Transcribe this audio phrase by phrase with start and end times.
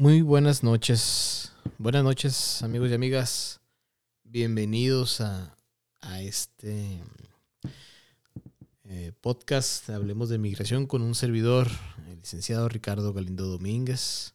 [0.00, 1.50] Muy buenas noches.
[1.76, 3.60] Buenas noches, amigos y amigas.
[4.22, 5.56] Bienvenidos a,
[6.20, 7.02] este
[8.84, 9.90] eh, podcast.
[9.90, 11.66] Hablemos de migración con un servidor,
[12.08, 14.34] el licenciado Ricardo Galindo Domínguez.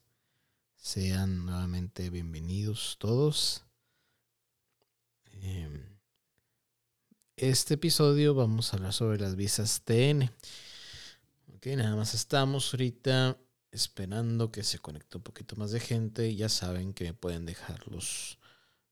[0.75, 3.63] Sean nuevamente bienvenidos todos.
[5.31, 5.81] Em,
[7.37, 10.29] este episodio vamos a hablar sobre las visas TN.
[11.55, 13.37] Ok, nada más estamos ahorita
[13.73, 16.35] esperando que se conecte un poquito más de gente.
[16.35, 18.37] Ya saben que me pueden dejar los,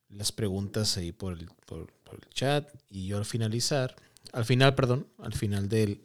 [0.10, 2.68] las preguntas ahí por el, por, el chat.
[2.90, 3.96] Y yo al finalizar,
[4.34, 6.02] al final, perdón, al final de,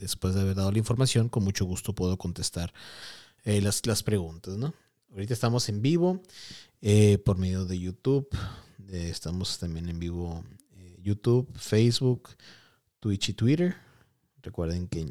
[0.00, 2.72] después de haber dado la información, con mucho gusto puedo contestar
[3.44, 4.74] eh, las, las, preguntas, ¿no?
[5.12, 6.22] Ahorita estamos en vivo
[6.82, 8.28] eh, por medio de YouTube.
[8.90, 10.44] estamos también en vivo
[10.76, 12.28] eh, YouTube, Facebook,
[13.00, 13.87] Twitch y Twitter.
[14.48, 15.06] Recuerden que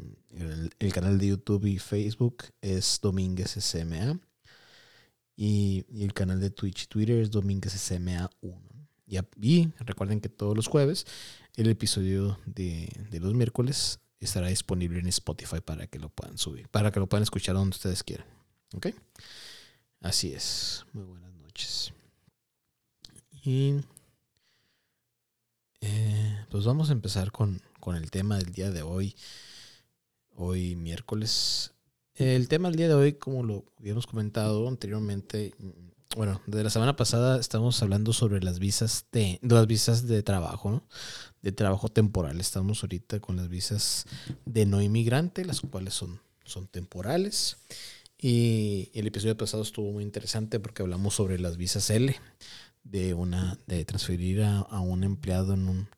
[0.80, 4.18] el, canal de YouTube y Facebook es Domínguez SMA.
[5.36, 8.60] Y, el canal de Twitch y Twitter es Domínguez SMA 1.
[9.06, 11.06] Y, recuerden que todos los jueves
[11.54, 16.90] el episodio de, los miércoles estará disponible en Spotify para que lo puedan subir, para
[16.90, 18.26] que lo puedan escuchar donde ustedes quieran.
[18.74, 18.88] ¿Ok?
[20.00, 20.84] Así es.
[20.92, 21.92] Muy buenas noches.
[23.44, 23.76] Y
[25.80, 29.16] eh, pues vamos a empezar con, con el tema del día de hoy,
[30.34, 31.72] hoy miércoles.
[32.14, 35.54] El tema del día de hoy, como lo habíamos comentado anteriormente,
[36.16, 40.70] bueno, de la semana pasada estamos hablando sobre las visas de, las visas de trabajo,
[40.70, 40.84] ¿no?
[41.42, 42.40] De trabajo temporal.
[42.40, 44.06] Estamos ahorita con las visas
[44.44, 47.58] de no inmigrante, las cuales son, son temporales.
[48.20, 52.16] Y el episodio pasado estuvo muy interesante porque hablamos sobre las visas L,
[52.82, 55.88] de una, de transferir a un empleado en un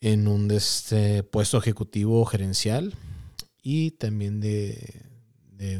[0.00, 2.94] en un este, puesto ejecutivo gerencial
[3.62, 5.02] y también de,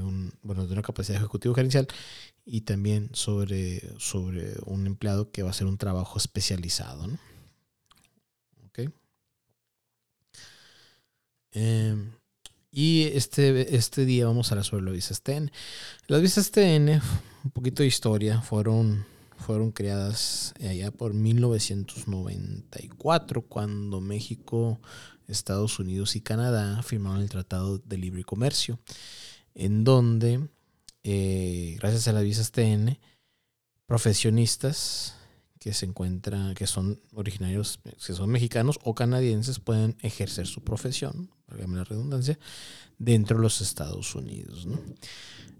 [0.02, 1.86] un, bueno, de una capacidad ejecutivo gerencial
[2.44, 7.06] y también sobre, sobre un empleado que va a hacer un trabajo especializado.
[7.06, 7.18] ¿no?
[11.52, 12.12] Em,
[12.70, 15.50] y este, este día vamos a hablar sobre las visas TN.
[16.06, 17.00] Las visas TN,
[17.44, 19.06] un poquito de historia, fueron
[19.38, 24.80] fueron creadas allá por 1994, cuando México,
[25.26, 28.78] Estados Unidos y Canadá firmaron el Tratado de Libre Comercio,
[29.54, 30.48] en donde,
[31.04, 32.98] eh, gracias a las visas TN,
[33.86, 35.14] profesionistas
[35.58, 41.30] que se encuentran, que son originarios, que son mexicanos o canadienses, pueden ejercer su profesión,
[41.48, 42.38] la redundancia,
[42.98, 44.68] dentro de los Estados Unidos.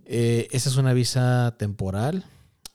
[0.05, 2.25] Eh, esa es una visa temporal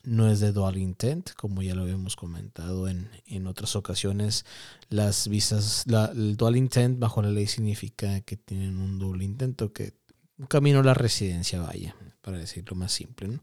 [0.03, 4.45] no es de dual intent, como ya lo habíamos comentado en, otras ocasiones.
[4.89, 9.93] Las visas, el dual intent bajo la ley significa que tienen un doble intento, que
[10.37, 13.39] un camino a la residencia vaya, para decirlo más simple.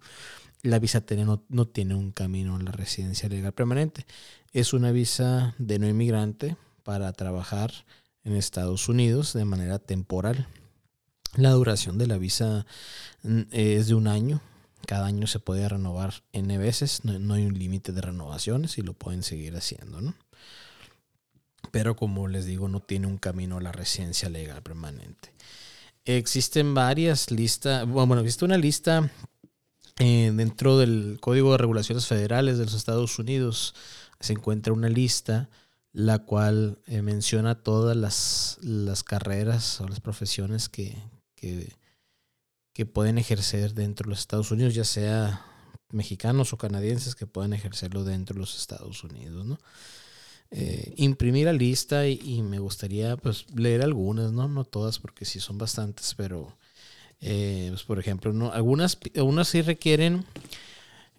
[0.63, 4.05] La visa TN no, no, tiene un camino a la residencia legal permanente.
[4.53, 7.73] Es una visa de no inmigrante para trabajar
[8.25, 10.47] en Estados Unidos de manera temporal.
[11.37, 12.67] La duración de la visa
[13.23, 14.43] mm, es de un año,
[14.87, 18.95] cada año se puede renovar N veces, no, hay un límite de renovaciones y lo
[18.95, 20.15] pueden seguir haciendo, ¿no?
[21.71, 25.33] Pero como les digo, no tiene un camino a la residencia legal permanente.
[26.05, 29.11] Existen varias listas, bueno, existe una lista
[29.99, 33.75] eh, dentro del Código de Regulaciones Federales de los Estados Unidos,
[34.19, 35.49] se encuentra una lista
[35.93, 40.97] la cual eh, menciona todas las, las, carreras o las profesiones que,
[41.35, 41.73] que,
[42.81, 45.45] que pueden ejercer dentro de los Estados Unidos, ya sea
[45.91, 49.59] mexicanos o canadienses que puedan ejercerlo dentro de los Estados Unidos, ¿no?
[50.51, 54.49] Eh, imprimir la lista y, me gustaría pues leer algunas, ¿no?
[54.49, 56.57] No todas porque sí son bastantes, pero
[57.21, 58.51] eh, pues, por ejemplo, ¿no?
[58.51, 60.25] algunas, algunas sí requieren,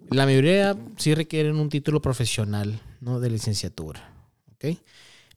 [0.10, 3.20] la mayoría sí requieren un título profesional, ¿no?
[3.20, 4.12] De licenciatura,
[4.56, 4.80] ¿ok?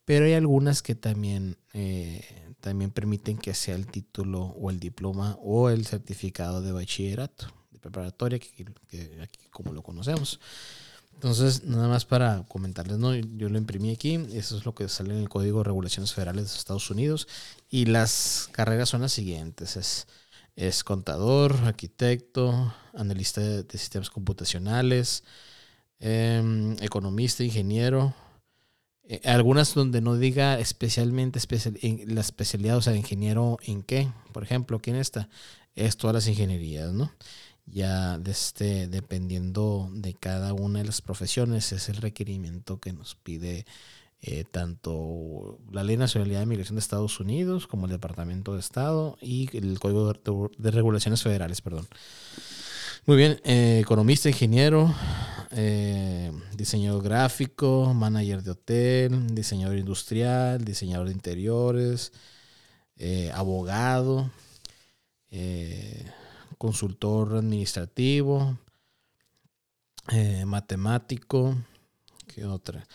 [0.06, 2.24] Pero hay algunas que también eh,
[2.64, 7.78] también permiten que sea el título o el diploma o el certificado de bachillerato, de
[7.78, 10.40] preparatoria, que, aquí como lo conocemos.
[11.12, 13.14] Entonces, nada más para comentarles, ¿no?
[13.14, 16.52] yo lo imprimí aquí, eso es lo que sale en el Código de Regulaciones Federales
[16.52, 17.28] de Estados Unidos,
[17.68, 20.06] y las carreras son las siguientes, es,
[20.56, 25.22] es contador, arquitecto, analista de, sistemas computacionales,
[26.00, 28.14] em, economista, ingeniero,
[29.08, 34.10] eh, algunas donde no diga especialmente especial, en la especialidad, o sea, ingeniero en qué.
[34.32, 35.28] Por ejemplo, aquí en esta
[35.74, 37.12] es todas las ingenierías, ¿no?
[37.66, 43.64] Ya este, dependiendo de cada una de las profesiones, es el requerimiento que nos pide
[44.26, 49.18] eh, tanto la Ley Nacionalidad de Migración de Estados Unidos como el Departamento de Estado
[49.20, 51.86] y el Código de, Regulaciones Federales, perdón.
[53.06, 54.94] Muy bien, eh, economista, ingeniero,
[55.50, 62.12] eh, diseñador gráfico, manager de hotel, diseñador industrial, diseñador de interiores,
[62.96, 64.30] eh, abogado,
[66.56, 68.56] consultor administrativo,
[70.46, 71.58] matemático,
[72.26, 72.86] ¿qué otra?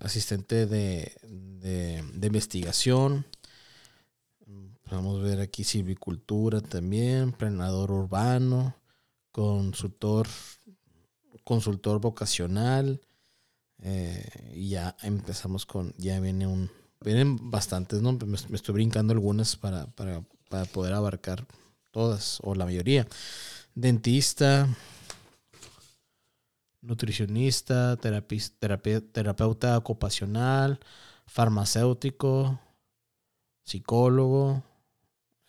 [0.00, 3.26] asistente de, de investigación,
[4.92, 8.74] A ver aquí silvicultura también, planador urbano,
[9.30, 10.26] consultor,
[11.44, 13.00] consultor vocacional.
[13.82, 16.70] Eh, y ya empezamos con, ya viene un,
[17.00, 18.12] vienen bastantes, ¿no?
[18.12, 21.46] Me, estoy brincando algunas para, para, para, poder abarcar
[21.90, 23.06] todas o la mayoría.
[23.74, 24.68] Dentista,
[26.82, 30.80] nutricionista, terapeuta ocupacional,
[31.26, 32.58] farmacéutico,
[33.64, 34.62] psicólogo,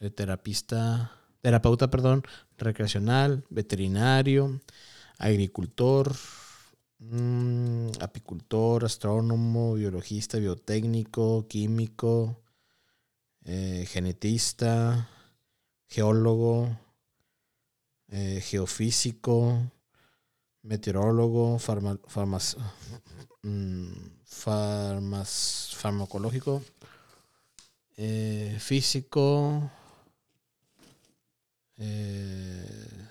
[0.09, 1.11] terapista,
[1.41, 2.23] terapeuta, perdón,
[2.57, 4.59] recreacional, veterinario,
[5.19, 6.15] agricultor,
[6.99, 12.41] mm, apicultor, astrónomo, biologista, biotécnico, químico,
[13.45, 15.07] eh, genetista,
[15.87, 16.77] geólogo,
[18.09, 19.71] eh, geofísico,
[20.63, 21.57] meteorólogo,
[23.43, 23.91] mm,
[24.25, 26.63] farmacológico,
[28.59, 29.69] físico,
[31.81, 33.07] eh,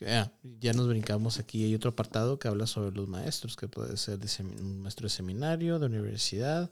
[0.00, 0.26] eh,
[0.60, 1.64] ya nos brincamos aquí.
[1.64, 5.78] Hay otro apartado que habla sobre los maestros, que puede ser un maestro de seminario,
[5.78, 6.70] de universidad.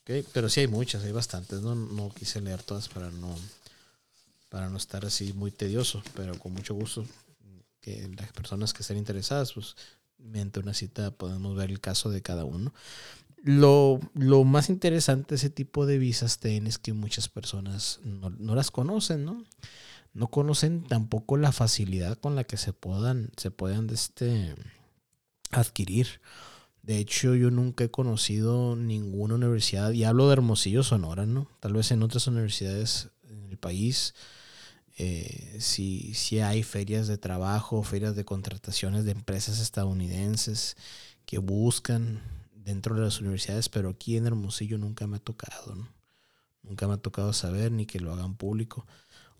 [0.00, 1.60] Okay, pero sí hay muchas, hay bastantes.
[1.60, 3.34] No, no quise leer todas para no,
[4.48, 7.06] para no estar así muy tedioso, pero con mucho gusto
[7.80, 9.76] que las personas que estén interesadas, pues
[10.16, 12.72] mediante una cita podemos ver el caso de cada uno.
[13.44, 14.00] Lo,
[14.46, 19.26] más interesante de ese tipo de visas TN es que muchas personas no, las conocen,
[19.26, 19.44] ¿no?
[20.14, 24.54] No conocen tampoco la facilidad con la que se puedan, se puedan este,
[25.50, 26.22] adquirir.
[26.82, 31.46] De hecho, yo nunca he conocido ninguna universidad, y hablo de Hermosillo, Sonora, ¿no?
[31.60, 34.14] Tal vez en otras universidades en el país,
[34.96, 40.78] eh, si, si hay ferias de trabajo, ferias de contrataciones de empresas estadounidenses
[41.26, 42.22] que buscan
[42.64, 45.76] dentro de las universidades, pero aquí en Hermosillo nunca me ha tocado.
[46.62, 48.86] Nunca me ha tocado saber ni que lo hagan público.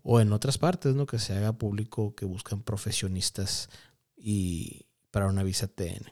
[0.03, 1.07] O en otras partes, ¿no?
[1.07, 3.69] Que se haga público, que buscan profesionistas
[4.15, 6.05] y para una visa TN.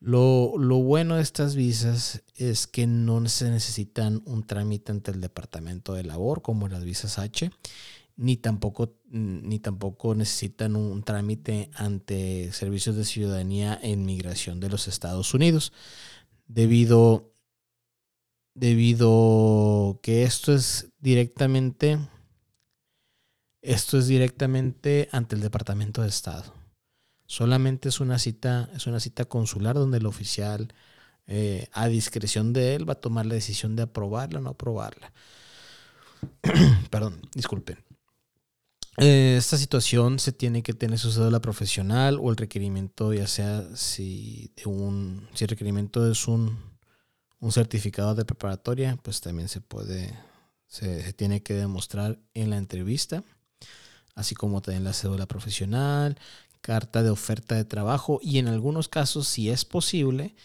[0.00, 5.20] Lo, lo, bueno de estas visas es que no se necesitan un trámite ante el
[5.20, 7.50] Departamento de Labor como las visas H,
[8.16, 14.88] ni tampoco, ni tampoco necesitan un trámite ante servicios de ciudadanía en migración de los
[14.88, 15.72] Estados Unidos
[16.46, 17.32] debido,
[18.54, 21.98] debido que esto es directamente,
[23.62, 26.54] esto es directamente ante el Departamento de Estado.
[27.26, 30.74] Solamente es una cita, es una cita consular donde el oficial,
[31.26, 35.12] eh, a discreción de él, va a tomar la decisión de aprobarla o no aprobarla.
[36.90, 37.78] Perdón, disculpen.
[38.98, 43.64] Eh, esta situación se tiene que tener su cédula profesional o el requerimiento, ya sea
[43.74, 46.56] si, un, si el requerimiento es un,
[47.40, 50.16] un certificado de preparatoria, pues también se puede,
[50.66, 53.24] se, tiene que demostrar en la entrevista,
[54.14, 56.16] así como también la cédula profesional,
[56.60, 60.36] carta de oferta de trabajo y en algunos casos, si es posible,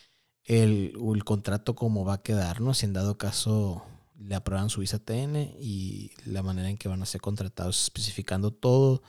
[0.43, 2.73] el, el contrato como va a quedar, ¿no?
[2.73, 3.83] Si en dado caso
[4.19, 8.51] le aprueban su visa TN y la manera en que van a ser contratados, especificando
[8.51, 9.01] todo,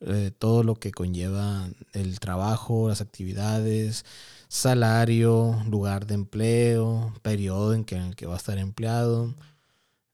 [0.00, 4.04] eh, todo lo que conlleva el trabajo, las actividades,
[4.48, 9.34] salario, lugar de empleo, periodo en, que, en el que va a estar empleado,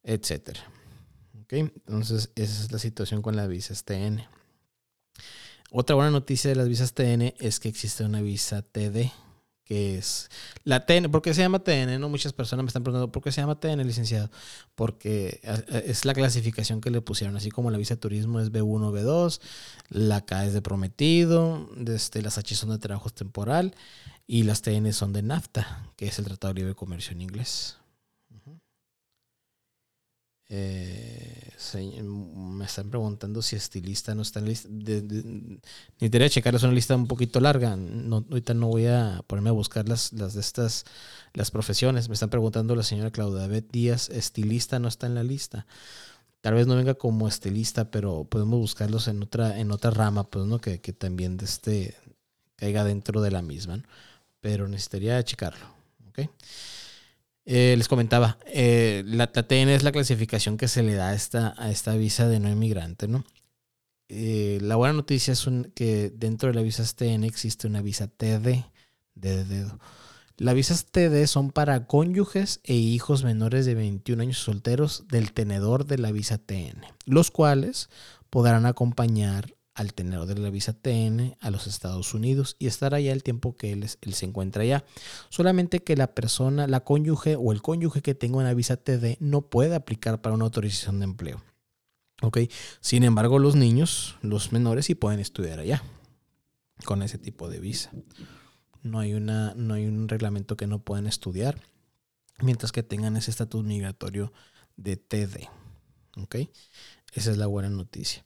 [0.02, 0.58] etc.
[1.48, 4.22] Entonces, esa es la situación con las visas TN.
[5.70, 9.10] Otra buena noticia de las visas TN es que existe una visa TD,
[9.64, 10.30] que es
[10.64, 11.10] la TN.
[11.10, 12.00] ¿Por qué se llama TN?
[12.00, 14.30] No muchas personas me están preguntando por qué se llama TN, licenciado.
[14.74, 15.40] Porque
[15.86, 19.40] es la clasificación que le pusieron, así como la visa de turismo es B1, B2,
[19.88, 23.74] la K es de prometido, desde las H son de trabajo temporal
[24.26, 27.76] y las TN son de NAFTA, que es el Tratado de Libre Comercio en inglés.
[30.54, 31.48] Eh,
[32.04, 34.68] me están preguntando si estilista no está en lista.
[34.68, 37.74] necesitaría checar, es una lista un poquito larga.
[37.74, 40.84] No, ahorita no voy a ponerme a buscar las, las de estas
[41.32, 42.10] las profesiones.
[42.10, 45.66] Me están preguntando la señora Claudia Bet Díaz, estilista no está en la lista.
[46.42, 50.44] Tal vez no venga como estilista, pero podemos buscarlos en otra, en otra rama, pues,
[50.44, 50.60] ¿no?
[50.60, 51.96] Que, también de este,
[52.56, 53.82] caiga dentro de la misma.
[54.42, 55.64] Pero necesitaría checarlo.
[56.10, 56.28] ¿ok?
[57.44, 61.54] Eh, les comentaba, eh, la, TN es la clasificación que se le da a esta,
[61.58, 63.24] a esta visa de no inmigrante, ¿no?
[64.08, 68.64] Eh, la buena noticia es que dentro de la visa TN existe una visa TD,
[69.14, 69.78] de dedo.
[70.38, 75.86] Las visas TD son para cónyuges e hijos menores de 21 años solteros del tenedor
[75.86, 77.90] de la visa TN, los cuales
[78.30, 83.12] podrán acompañar al tenedor de la visa TN a los Estados Unidos y estar allá
[83.12, 84.84] el tiempo que él, se encuentra allá.
[85.30, 89.42] Solamente que la persona, la cónyuge o el cónyuge que tenga una visa TD no
[89.42, 91.42] puede aplicar para una autorización de empleo.
[92.20, 92.38] ¿Ok?
[92.80, 95.82] Sin embargo, los niños, los menores, sí pueden estudiar allá
[96.84, 97.90] con ese tipo de visa.
[98.82, 101.60] No hay, una, no hay un reglamento que no puedan estudiar
[102.40, 104.32] mientras que tengan ese estatus migratorio
[104.76, 105.48] de TD.
[106.18, 106.36] ¿Ok?
[107.12, 108.24] Esa es la buena noticia.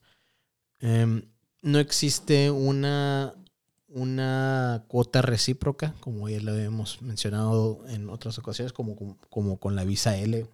[0.80, 1.22] Em,
[1.66, 3.34] no existe una,
[3.88, 9.84] una cuota recíproca, como ya lo hemos mencionado en otras ocasiones, como, como, con la
[9.84, 10.46] visa L.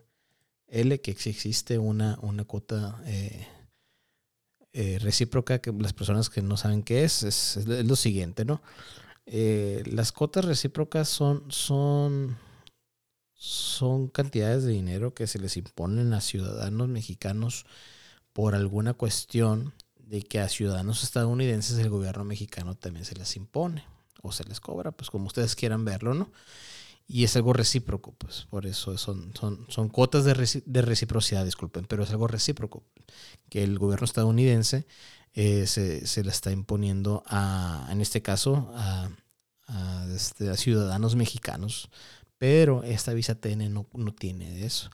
[0.69, 3.47] L, que existe una, una cuota eh,
[4.73, 8.63] eh, recíproca, que las personas que no saben qué es, es, lo siguiente, ¿no?
[9.27, 12.39] Eh, las cuotas recíprocas son, son,
[13.35, 17.67] son cantidades de dinero que se les imponen a ciudadanos mexicanos
[18.33, 19.75] por alguna cuestión
[20.13, 23.83] de que a ciudadanos estadounidenses el gobierno mexicano también se les impone
[24.21, 26.31] o se les cobra, pues como ustedes quieran verlo, ¿no?
[27.09, 32.03] Y es algo recíproco, pues por eso son, son, son cuotas de, reciprocidad, disculpen, pero
[32.03, 32.85] es algo recíproco,
[33.49, 34.87] que el gobierno estadounidense
[35.33, 39.09] eh, se, se, le está imponiendo a, en este caso, a,
[39.69, 41.89] a, este, ciudadanos mexicanos,
[42.37, 44.91] pero esta visa TN no, no tiene eso.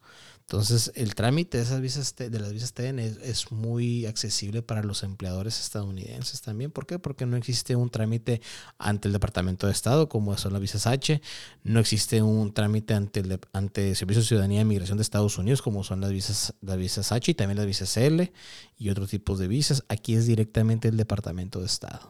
[0.51, 5.03] Entonces, el trámite de, esas visas, de las visas TN es, muy accesible para los
[5.03, 6.71] empleadores estadounidenses también.
[6.71, 6.99] ¿Por qué?
[6.99, 8.41] Porque no existe un trámite
[8.79, 11.21] ante el Departamento de Estado, como son las visas H.
[11.65, 15.61] No existe un trámite ante el, ante Servicio de Ciudadanía y Migración de Estados Unidos,
[15.61, 18.33] como son las visas, las visas H y también las visas L
[18.79, 19.85] y otros tipos de visas.
[19.89, 22.09] Aquí es directamente el Departamento de Estado.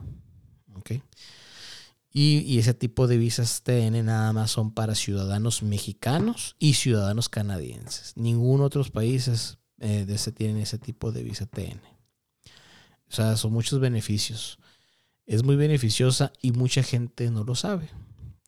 [0.76, 0.92] ¿Ok?
[2.20, 8.12] Y, ese tipo de visas TN nada más son para ciudadanos mexicanos y ciudadanos canadienses.
[8.16, 11.80] Ningún otro país eh, de ese, tienen ese tipo de visa TN.
[13.08, 14.58] O sea, son muchos beneficios.
[15.26, 17.88] Es muy beneficiosa y mucha gente no lo sabe.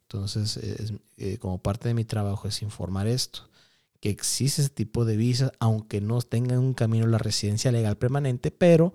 [0.02, 0.58] Entonces,
[1.16, 3.49] eh, como parte de mi trabajo es informar esto
[4.00, 8.50] que existe ese tipo de visa, aunque no tengan un camino la residencia legal permanente,
[8.50, 8.94] pero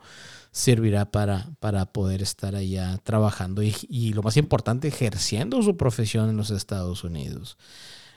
[0.51, 6.37] servirá para, para poder estar allá trabajando y, lo más importante, ejerciendo su profesión en
[6.37, 7.57] los Estados Unidos.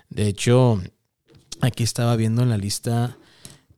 [0.08, 0.80] De hecho,
[1.60, 3.18] aquí estaba viendo en la lista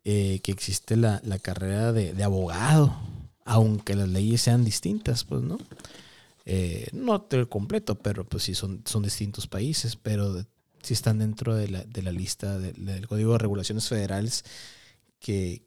[0.05, 2.97] eh, que existe la, carrera de, abogado,
[3.45, 5.59] aunque las leyes sean distintas, pues, ¿no?
[6.47, 10.45] Eh, no el completo, pero pues sí son, son distintos países, pero
[10.83, 14.45] si están dentro de la, de la lista del Código de Regulaciones Federales
[15.21, 15.63] que,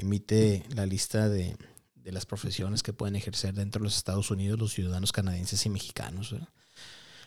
[0.00, 1.56] emite la lista de,
[2.04, 6.34] las profesiones que pueden ejercer dentro de los Estados Unidos los ciudadanos canadienses y mexicanos.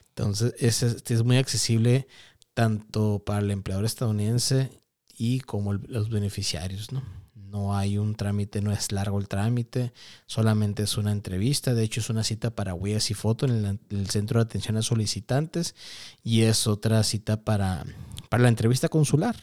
[0.10, 2.08] Entonces, es, es muy accesible
[2.54, 4.70] tanto para el empleador estadounidense
[5.18, 7.04] y como los beneficiarios, ¿no?
[7.50, 9.94] No hay un trámite, no es largo el trámite,
[10.26, 11.74] solamente es una entrevista.
[11.74, 14.82] De hecho, es una cita para huellas y foto en el, centro de atención a
[14.82, 15.76] solicitantes
[16.24, 17.86] y es otra cita para,
[18.30, 19.36] para la entrevista consular.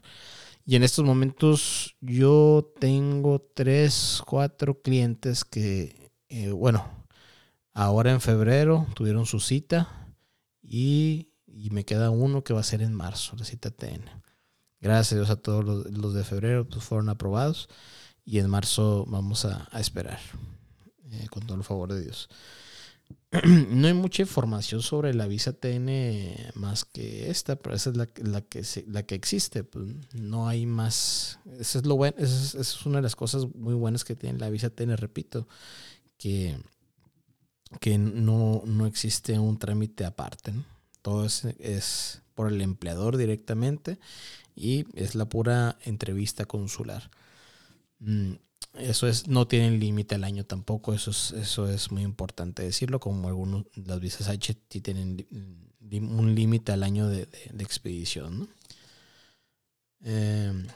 [0.66, 6.86] Y en estos momentos yo tengo tres, cuatro clientes que, eh, bueno,
[7.74, 10.08] ahora en febrero tuvieron su cita
[10.62, 11.28] y,
[11.70, 14.04] me queda uno que va a ser en marzo, la cita TN.
[14.84, 17.70] Gracias a Dios a todos los, de febrero pues, fueron aprobados
[18.26, 20.20] y en marzo vamos a, esperar,
[21.10, 22.28] eh, con todo el favor de Dios.
[23.70, 28.06] no hay mucha información sobre la visa TN más que esta, pero esa es la,
[28.42, 29.64] que, la que existe.
[29.64, 31.38] Pues no hay más.
[31.58, 34.50] Eso es, lo bueno, esa es, una de las cosas muy buenas que tiene la
[34.50, 35.48] visa TN, repito,
[36.18, 36.58] que,
[37.80, 40.52] que no, no existe un trámite aparte.
[41.00, 43.98] Todo es, es por el empleador directamente
[44.54, 47.10] y es la pura entrevista consular.
[47.98, 48.34] Mm,
[48.74, 52.98] eso es, no tienen límite al año tampoco, eso es, eso es muy importante decirlo,
[52.98, 55.26] como algunos, las visas H tienen
[55.90, 57.28] un límite al año de,
[57.60, 58.40] expedición.
[58.40, 58.48] ¿no?
[60.02, 60.66] Em,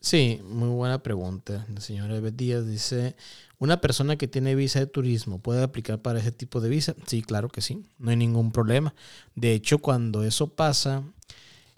[0.00, 1.66] sí, muy buena pregunta.
[1.72, 3.14] La señora Beth Díaz dice,
[3.58, 6.94] ¿una persona que tiene visa de turismo puede aplicar para ese tipo de visa?
[7.06, 8.94] Sí, claro que sí, no hay ningún problema.
[9.34, 11.02] De hecho, cuando eso pasa,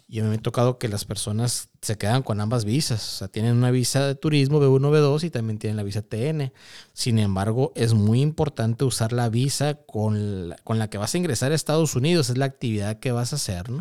[0.09, 3.15] y me ha tocado que las personas se quedan con ambas visas.
[3.15, 6.53] O sea, tienen una visa de turismo B1, B2 y también tienen la visa TN.
[6.93, 11.17] Sin embargo, es muy importante usar la visa con la, con la que vas a
[11.17, 12.29] ingresar a Estados Unidos.
[12.29, 13.79] Es la actividad que vas a hacer, ¿no?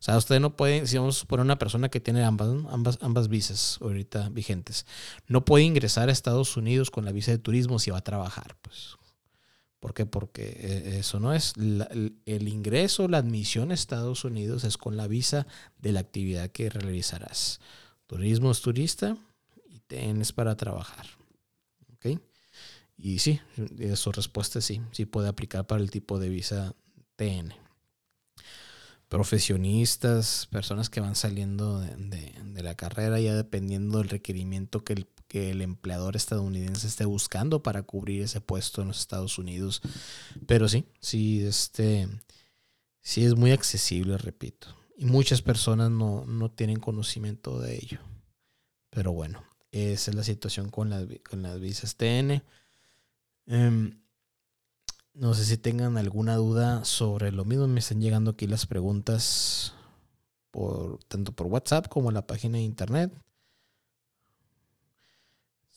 [0.00, 2.98] O sea, usted no puede, si vamos a suponer una persona que tiene ambas, ambas,
[3.02, 4.86] ambas visas ahorita vigentes,
[5.28, 8.56] no puede ingresar a Estados Unidos con la visa de turismo si va a trabajar.
[8.62, 8.96] Pues.
[9.80, 10.04] ¿Por qué?
[10.04, 11.54] Porque eh, eso no es.
[11.56, 15.46] el ingreso, la admisión a Estados Unidos es con la visa
[15.78, 17.60] de la actividad que realizarás.
[18.06, 19.16] Turismo es turista
[19.66, 21.06] y TN es para trabajar.
[21.94, 22.20] ¿Ok?
[22.98, 23.40] Y sí,
[23.94, 26.74] su respuesta es sí, sí puede aplicar para el tipo de visa
[27.16, 27.54] TN.
[29.08, 35.52] Profesionistas, personas que van saliendo de, la carrera ya dependiendo del requerimiento que el, que
[35.52, 39.80] el, empleador estadounidense esté buscando para cubrir ese puesto en los Estados Unidos.
[40.48, 42.08] Pero sí, sí, este,
[43.00, 44.74] sí es muy accesible, repito.
[44.96, 48.00] Y muchas personas no, no tienen conocimiento de ello.
[48.90, 52.42] Pero bueno, esa es la situación con las, con las visas TN.
[53.46, 54.00] Em,
[55.14, 57.68] no sé si tengan alguna duda sobre lo mismo.
[57.68, 59.74] Me están llegando aquí las preguntas
[60.50, 63.12] por tanto por WhatsApp como en la página de internet.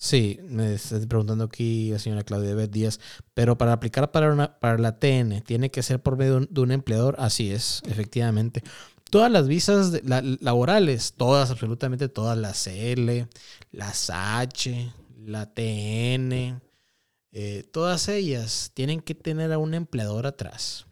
[0.03, 2.67] Sí, me está preguntando aquí la señora Claudia B.
[2.67, 2.99] Díaz,
[3.33, 6.73] pero para aplicar para, una, para la TN, ¿tiene que ser por medio de un
[6.73, 7.15] empleador?
[7.19, 8.63] Así es, efectivamente.
[9.09, 13.29] Todas las visas laborales, todas, absolutamente todas, las CL,
[13.71, 14.91] las H,
[15.25, 16.59] la TN,
[17.31, 20.85] eh, todas ellas tienen que tener a un empleador atrás.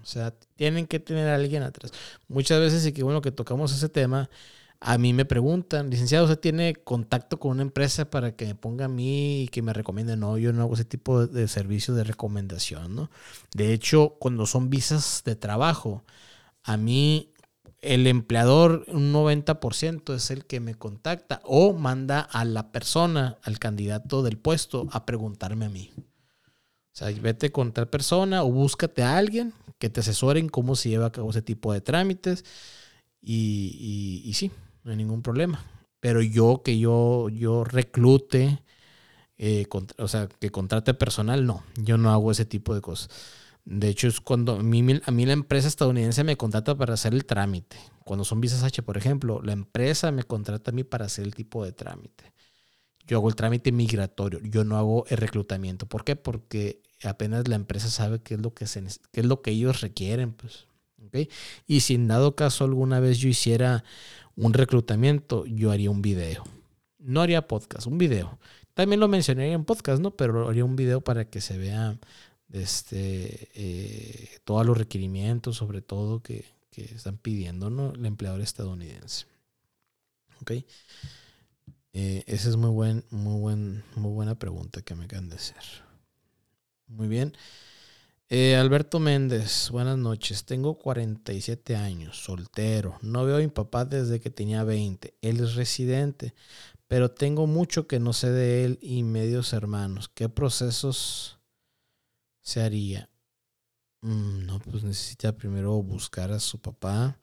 [0.00, 1.90] O sea, tienen que tener a alguien atrás.
[2.28, 4.30] Muchas veces, y que bueno que tocamos ese tema,
[4.86, 8.84] a mí me preguntan, licenciado, ¿usted tiene contacto con una empresa para que me ponga
[8.84, 10.14] a mí y que me recomiende?
[10.14, 13.10] No, yo no hago ese tipo de, servicio de recomendación, ¿no?
[13.54, 16.04] De hecho, cuando son visas de trabajo,
[16.62, 17.32] a mí
[17.80, 23.58] el empleador, un 90% es el que me contacta o manda a la persona, al
[23.58, 25.92] candidato del puesto, a preguntarme a mí.
[25.96, 26.02] O
[26.92, 30.90] sea, vete con tal persona o búscate a alguien que te asesore en cómo se
[30.90, 32.44] lleva a cabo ese tipo de trámites.
[33.22, 34.50] Y, y, sí,
[34.84, 35.64] no hay ningún problema.
[36.00, 38.62] Pero yo que yo, yo reclute,
[39.38, 39.66] eh,
[39.98, 41.64] o sea, que contrate personal, no.
[41.76, 43.08] Yo no hago ese tipo de cosas.
[43.64, 47.14] De hecho, es cuando a mí, a mí, la empresa estadounidense me contrata para hacer
[47.14, 47.78] el trámite.
[48.04, 51.34] Cuando son visas H, por ejemplo, la empresa me contrata a mí para hacer el
[51.34, 52.34] tipo de trámite.
[53.06, 55.86] Yo hago el trámite migratorio, yo no hago el reclutamiento.
[55.86, 56.16] ¿Por qué?
[56.16, 59.80] Porque apenas la empresa sabe qué es lo que, se, qué es lo que ellos
[59.80, 60.32] requieren.
[60.32, 60.66] Pues,
[61.66, 63.84] Y si en dado caso alguna vez yo hiciera
[64.36, 66.44] un reclutamiento, yo haría un video.
[66.98, 68.38] No haría podcast, un video.
[68.74, 70.10] También lo mencionaría en podcast, ¿no?
[70.10, 71.98] Pero haría un video para que se vea
[72.52, 77.92] este, eh, todos los requerimientos, sobre todo, que, están pidiendo ¿no?
[77.92, 79.26] el empleador estadounidense.
[80.40, 80.50] ¿Ok?
[81.92, 85.62] Eh, esa es muy, buen, muy, buen, muy buena pregunta que me acaban de hacer.
[86.88, 87.32] Muy bien.
[88.36, 90.44] Eh, Alberto Méndez, buenas noches.
[90.44, 92.98] Tengo 47 años, soltero.
[93.00, 95.14] No veo a mi papá desde que tenía 20.
[95.22, 96.34] Él es residente,
[96.88, 100.08] pero tengo mucho que no sé de él y medios hermanos.
[100.12, 101.38] ¿Qué procesos
[102.40, 103.08] se haría?
[104.00, 107.20] Mm, no, pues necesita primero buscar a su papá.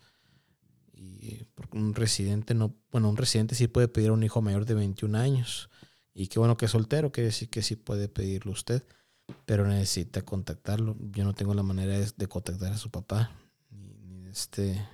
[0.94, 4.76] Y un residente no, bueno, un residente sí puede pedir a un hijo mayor de
[4.76, 5.70] 21 años.
[6.14, 8.82] Y qué bueno que es soltero, quiere decir que sí puede pedirlo usted,
[9.46, 10.96] pero necesita contactarlo.
[11.12, 13.32] Yo no tengo la manera de, contactar a su papá,
[13.70, 14.88] ni, este,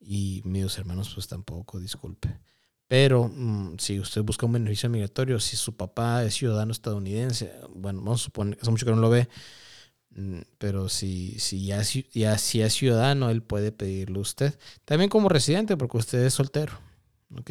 [0.00, 2.40] y mis hermanos pues tampoco, disculpe.
[2.86, 8.00] Pero mm, si usted busca un beneficio migratorio, si su papá es ciudadano estadounidense, bueno,
[8.00, 9.28] vamos a suponer hace mucho que no lo ve,
[10.10, 14.58] mm, pero si, si ya, ya si es ciudadano, él puede pedirlo a usted.
[14.84, 16.88] También como residente, porque usted es soltero.
[17.36, 17.50] ¿ok?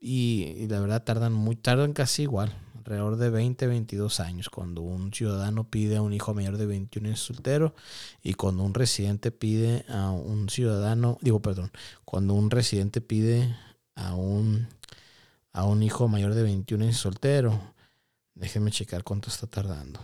[0.00, 2.54] Y, la verdad tardan, muy, tardan casi igual,
[2.88, 7.08] alrededor de 20, 22 años, cuando un ciudadano pide a un hijo mayor de 21
[7.08, 7.74] años soltero
[8.22, 11.70] y cuando un residente pide a un ciudadano, digo, perdón,
[12.06, 13.54] cuando un residente pide
[13.94, 14.68] a un,
[15.52, 17.60] a un hijo mayor de 21 años soltero.
[18.34, 20.00] Déjenme checar cuánto está tardando.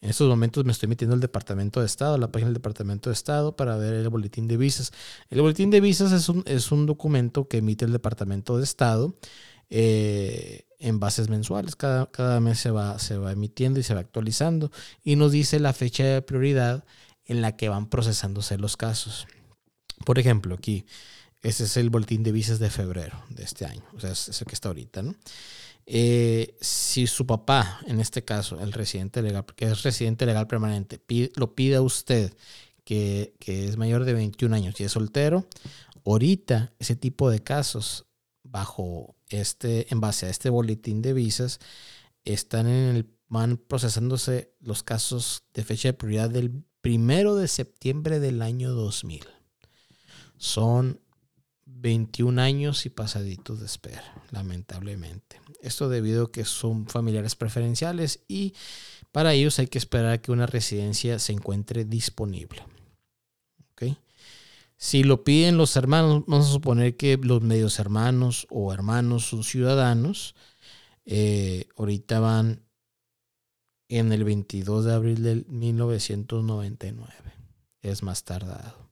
[0.00, 3.14] En estos momentos me estoy metiendo al Departamento de Estado, la página del Departamento de
[3.14, 4.92] Estado, para ver el boletín de visas.
[5.30, 9.16] El boletín de visas es un, es un documento que emite el Departamento de Estado
[9.70, 11.76] eh, en bases mensuales.
[11.76, 14.70] Cada, cada mes se va, se va emitiendo y se va actualizando
[15.02, 16.84] y nos dice la fecha de prioridad
[17.24, 19.26] en la que van procesándose los casos.
[20.04, 20.84] Por ejemplo, aquí
[21.42, 23.82] ese es el boletín de visas de febrero de este año.
[23.94, 25.14] O sea, es el que está ahorita, ¿no?
[25.88, 31.00] Eh, si su papá, en este caso, el residente legal, que es residente legal permanente,
[31.36, 32.34] lo pide a usted
[32.84, 35.46] que, es mayor de 21 años y es soltero,
[36.04, 38.06] ahorita ese tipo de casos,
[38.42, 41.60] bajo este, en base a este boletín de visas,
[42.24, 48.20] están en el, van procesándose los casos de fecha de prioridad del primero de septiembre
[48.20, 49.24] del año 2000
[50.38, 51.00] son
[51.64, 55.40] 21 años y pasaditos de espera, lamentablemente.
[55.60, 58.54] Esto debido a que son familiares preferenciales y
[59.12, 62.62] para ellos hay que esperar a que una residencia se encuentre disponible.
[64.76, 69.42] Si lo piden los hermanos, vamos a suponer que los medios hermanos o hermanos son
[69.42, 70.34] ciudadanos,
[71.06, 72.66] eh, ahorita van
[73.88, 77.12] en el 22 de abril de 1999.
[77.82, 78.90] Es más tardado.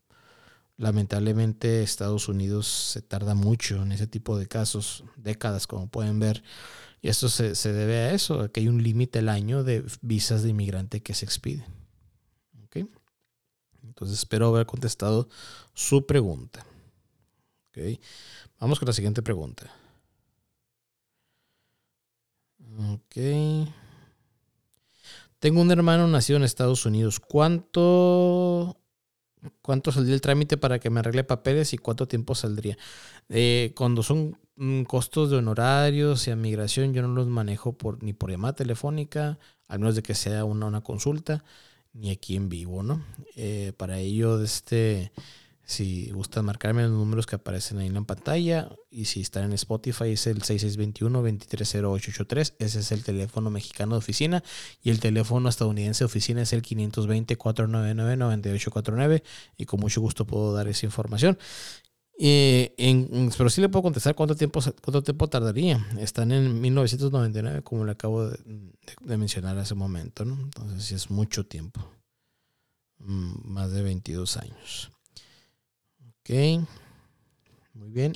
[0.77, 6.43] Lamentablemente Estados Unidos se tarda mucho en ese tipo de casos, décadas como pueden ver.
[7.01, 10.43] Y esto se, debe a eso, a que hay un límite al año de visas
[10.43, 11.67] de inmigrante que se expiden.
[13.95, 15.29] Entonces espero haber contestado
[15.73, 16.67] su pregunta.
[18.59, 19.71] Vamos con la siguiente pregunta.
[22.93, 23.17] Ok.
[25.39, 27.21] Tengo un hermano nacido en Estados Unidos.
[27.21, 28.77] ¿Cuánto,
[29.63, 32.77] cuánto saldría el trámite para que me arregle papeles y cuánto tiempo saldría?
[33.29, 38.13] Eh, cuando son mm, costos de honorarios y migración, yo no los manejo por, ni
[38.13, 41.45] por llamada telefónica, al menos de que sea una consulta,
[41.95, 43.03] ni aquí en vivo, ¿no?
[43.37, 45.13] Eh, para ello, este
[45.67, 49.55] si gustan marcarme los números que aparecen ahí en la pantalla y si están en
[49.55, 52.57] Spotify es el 6621-230883.
[52.59, 54.45] Ese es el teléfono mexicano de oficina
[54.83, 59.23] y el teléfono estadounidense de oficina es el 520-499-9849
[59.57, 61.39] y con mucho gusto puedo dar esa información.
[62.19, 62.75] Eh,
[63.37, 65.87] pero sí le puedo contestar cuánto tiempo, cuánto tiempo tardaría.
[65.99, 68.39] Están en 1999 como le acabo de,
[69.01, 70.25] de mencionar hace un momento.
[70.25, 70.35] ¿no?
[70.35, 71.81] Entonces sí es mucho tiempo.
[72.99, 74.91] Mm, más de 22 años.
[76.21, 76.65] Ok.
[77.75, 78.15] Muy bien.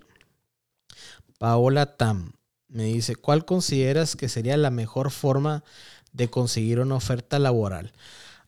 [1.39, 2.33] Paola Tam
[2.69, 5.65] me dice, ¿cuál consideras que sería la mejor forma
[6.13, 7.93] de conseguir una oferta laboral?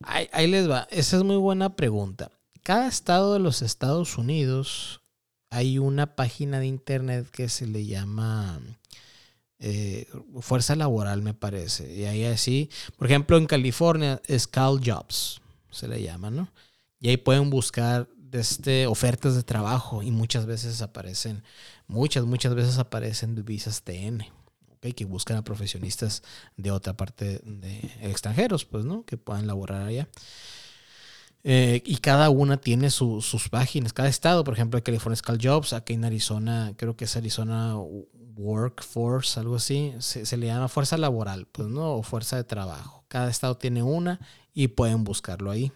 [0.03, 0.89] Ahí, les va.
[0.91, 2.31] Esa es muy buena pregunta.
[2.63, 5.00] Cada estado de los Estados Unidos
[5.51, 8.61] hay una página de internet que se le llama
[9.59, 10.07] eh,
[10.41, 11.93] Fuerza Laboral, me parece.
[11.93, 16.49] Y ahí así, por ejemplo, en California es Call Jobs, se le llama, ¿no?
[17.01, 21.43] Y ahí pueden buscar este, ofertas de trabajo y muchas veces aparecen,
[21.89, 24.25] muchas, muchas veces aparecen visas TN,
[24.75, 24.93] ¿okay?
[24.93, 26.23] que buscan a profesionistas
[26.57, 29.05] de otra parte de extranjeros, pues, ¿no?
[29.05, 30.09] Que puedan laborar allá.
[31.43, 33.93] Eh, y cada una tiene sus páginas.
[33.93, 37.77] Cada estado, por ejemplo, California Cal Jobs, aquí en Arizona, creo que es Arizona
[38.37, 41.95] Workforce, algo así, se, se, le llama fuerza laboral, pues, ¿no?
[41.95, 43.05] O fuerza de trabajo.
[43.09, 44.21] Cada estado tiene una
[44.53, 45.73] y pueden buscarlo ahí.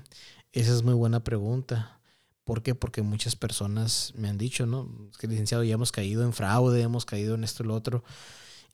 [0.52, 2.00] Esa es muy buena pregunta.
[2.44, 2.74] ¿Por qué?
[2.74, 4.88] Porque muchas personas me han dicho, ¿no?
[5.18, 8.04] que licenciado, ya hemos caído en fraude, hemos caído en esto y lo otro.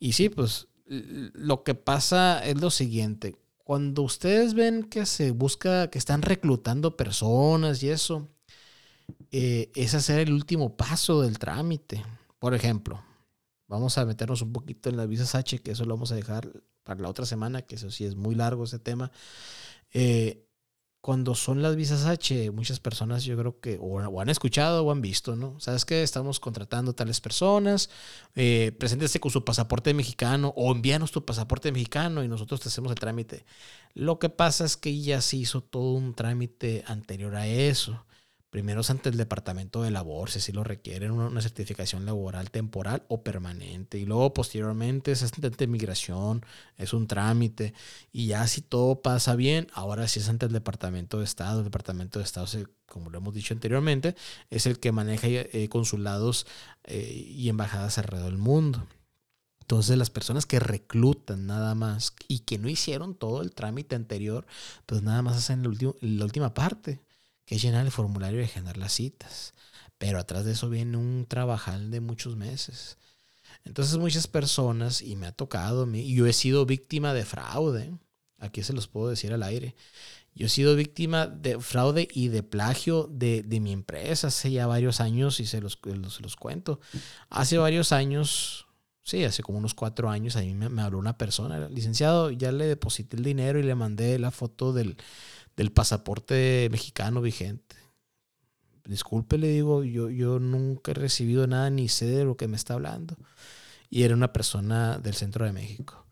[0.01, 3.37] Y sí, pues lo que pasa es lo siguiente.
[3.71, 8.29] Cuando ustedes ven que se busca, que están reclutando personas y eso,
[9.31, 12.05] eh, es hacer el último paso del trámite.
[12.41, 13.01] Por ejemplo,
[13.69, 16.51] vamos a meternos un poquito en las visas H, que eso lo vamos a dejar
[16.83, 19.13] para la otra semana, que eso sí es muy largo ese tema.
[19.93, 20.49] Eh,
[21.01, 25.01] cuando son las visas H, muchas personas yo creo que o, han escuchado o han
[25.01, 25.59] visto, ¿no?
[25.59, 27.89] ¿Sabes que Estamos contratando tales personas,
[28.35, 32.93] eh, preséntese con su pasaporte mexicano o envíanos tu pasaporte mexicano y nosotros te hacemos
[32.93, 33.45] el trámite.
[33.95, 38.05] Lo que pasa es que ya se hizo todo un trámite anterior a eso.
[38.51, 43.05] Primero es ante el Departamento de Labor, si así lo requieren, una, certificación laboral temporal
[43.09, 43.97] o permanente.
[43.97, 46.45] Y luego posteriormente es ante migración,
[46.77, 47.75] es un trámite.
[48.11, 51.61] Y ya si todo pasa bien, ahora sí es ante el Departamento de Estado.
[51.61, 52.49] El Departamento de Estado,
[52.87, 54.17] como lo hemos dicho anteriormente,
[54.51, 56.45] es el que maneja eh, consulados
[56.83, 58.85] eh, y embajadas alrededor del mundo.
[59.61, 64.45] Entonces las personas que reclutan nada más y que no hicieron todo el trámite anterior,
[64.87, 67.01] pues nada más hacen la última parte
[67.51, 69.55] que es llenar el formulario y agendar las citas.
[69.99, 72.97] Pero atrás de eso viene un trabajal de muchos meses.
[73.65, 77.93] Entonces muchas personas, y me ha tocado, y yo he sido víctima de fraude,
[78.39, 79.75] aquí se los puedo decir al aire,
[80.33, 85.01] yo he sido víctima de fraude y de plagio de, mi empresa hace ya varios
[85.01, 86.79] años y se los, se los cuento.
[87.31, 88.69] Hace varios años,
[89.03, 92.53] sí, hace como unos cuatro años, a mí me, me habló una persona, licenciado, ya
[92.53, 94.97] le deposité el dinero y le mandé la foto del,
[95.61, 97.77] del pasaporte mexicano vigente.
[98.87, 102.57] Disculpe, le digo, yo, yo nunca he recibido nada ni sé de lo que me
[102.57, 103.19] está hablando.
[103.91, 106.07] Y era una persona del centro de México.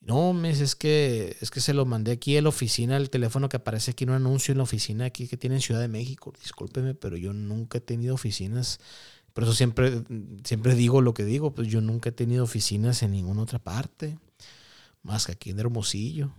[0.00, 3.48] No, me es que, es que se lo mandé aquí a la oficina, el teléfono
[3.48, 5.86] que aparece aquí en un anuncio en la oficina aquí que tiene en Ciudad de
[5.86, 6.32] México.
[6.42, 8.80] Discúlpeme, pero yo nunca he tenido oficinas.
[9.32, 10.02] Por eso siempre,
[10.42, 14.18] siempre digo lo que digo, pues yo nunca he tenido oficinas en ninguna otra parte,
[15.04, 16.32] más que aquí en Hermosillo.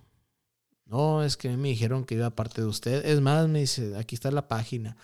[0.93, 3.03] No, es que me dijeron que iba parte de usted.
[3.03, 4.95] Es más, me dice, aquí está la página.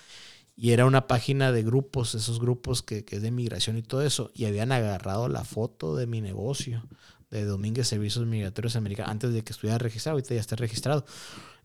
[0.55, 4.29] Y era una página de grupos, esos grupos que, es de migración y todo eso.
[4.35, 6.83] Y habían agarrado la foto de mi negocio
[7.31, 10.17] de Domínguez Servicios Migratorios Americanos antes de que estuviera registrado.
[10.17, 11.05] Ahorita ya está registrado.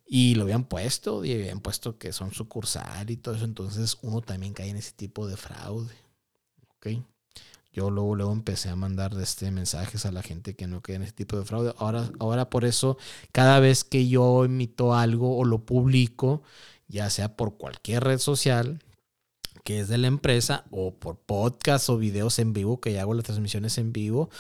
[0.07, 3.45] Y lo habían puesto y habían puesto que son sucursal y todo eso.
[3.45, 5.95] Entonces uno también cae en ese tipo de fraude.
[6.79, 7.05] ¿Ok?
[7.75, 11.03] Yo luego, luego empecé a mandar este, mensajes a la gente que no cae en
[11.03, 11.75] ese tipo de fraude.
[11.79, 12.97] Ahora, ahora por eso,
[13.33, 16.43] cada vez que yo emito algo o lo publico,
[16.87, 18.84] ya sea por cualquier red social
[19.65, 23.25] que es de la empresa o por podcast o videos en vivo que hago las
[23.25, 24.31] transmisiones en vivo,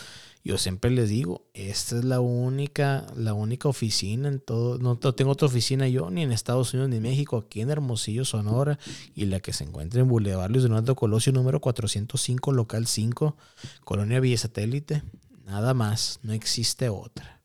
[0.44, 5.30] yo siempre les digo, esta es la única, la única oficina en todo, no tengo
[5.30, 8.78] otra oficina yo, ni en Estados Unidos ni en México, aquí en Hermosillo, Sonora,
[9.14, 13.36] y la que se encuentra en Boulevard Luis Donaldo Colosio, número 405, local 5,
[13.84, 15.02] Colonia Villa Satélite.
[15.46, 17.43] Nada más, no existe otra.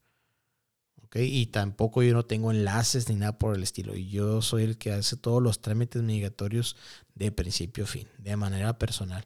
[1.13, 3.95] Y tampoco yo no tengo enlaces ni nada por el estilo.
[3.95, 6.75] Yo soy el que hace todos los trámites migratorios
[7.15, 9.25] de principio a fin, de manera personal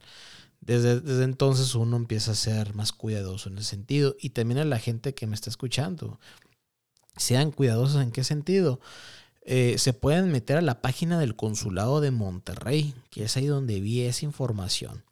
[0.65, 4.15] desde, entonces uno empieza a ser más cuidadoso en ese sentido.
[4.19, 6.19] Y también a la gente que me está escuchando,
[7.17, 8.79] sean cuidadosos en qué sentido.
[9.45, 13.81] Eh, se pueden meter a la página del consulado de Monterrey, que es ahí donde
[13.81, 15.03] vi esa información.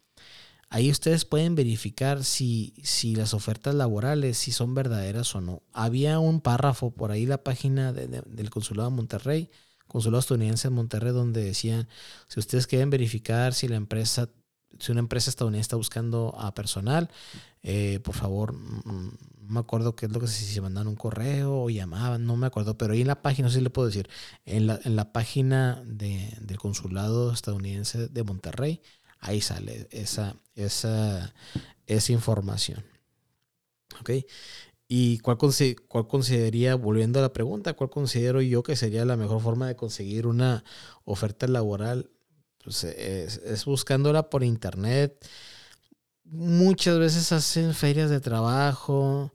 [0.74, 5.62] Ahí ustedes pueden verificar si, si las ofertas laborales, si son verdaderas o no.
[5.74, 9.50] Había un párrafo por ahí, la página del consulado de Monterrey,
[9.86, 11.88] consulado estadounidense de Monterrey, donde decían,
[12.26, 14.30] si ustedes quieren verificar si la empresa
[14.80, 17.10] si una empresa estadounidense está buscando a personal,
[17.62, 20.96] eh, por favor, mm, no me acuerdo qué es lo que si se mandan un
[20.96, 24.08] correo o llamaban, no me acuerdo, pero ahí en la página, si le puedo decir,
[24.46, 28.80] en la, en la página del consulado estadounidense de Monterrey,
[29.22, 31.32] ahí sale esa, esa,
[31.86, 32.84] esa información.
[34.00, 34.10] ¿Ok?
[34.88, 35.38] ¿Y cuál,
[35.88, 39.76] cuál consideraría, volviendo a la pregunta, cuál considero yo que sería la mejor forma de
[39.76, 40.64] conseguir una
[41.04, 42.10] oferta laboral
[42.62, 45.26] pues, es, buscándola por internet.
[46.24, 49.32] Muchas veces hacen ferias de trabajo.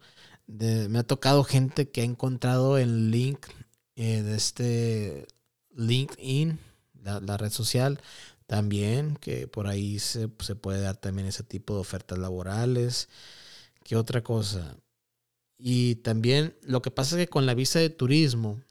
[0.48, 3.48] me ha tocado gente que ha encontrado el link
[3.96, 5.28] eh, de este
[5.76, 6.60] LinkedIn,
[7.04, 8.00] la, red social,
[8.48, 13.10] también, que por ahí se, se, puede dar también ese tipo de ofertas laborales.
[13.84, 14.78] ¿Qué otra cosa?
[15.58, 18.62] Y también lo que pasa es que con la visa de turismo,